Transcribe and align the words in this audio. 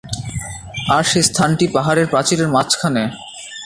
আর 0.95 1.03
সে 1.03 1.21
স্থানটি 1.29 1.65
পাহাড়ের 1.75 2.07
প্রাচীরের 2.07 2.49
মাঝখানে। 2.55 3.03